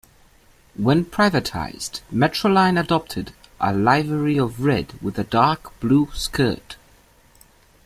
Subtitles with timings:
[0.75, 6.75] When privatised, Metroline adopted a livery of red with a dark blue skirt.